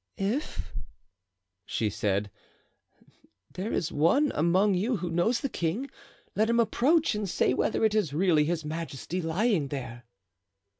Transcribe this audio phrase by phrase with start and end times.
[0.17, 0.73] "If,"
[1.63, 2.31] she said,
[3.53, 5.91] "there is one among you who knows the king,
[6.35, 10.05] let him approach and say whether it is really his majesty lying there."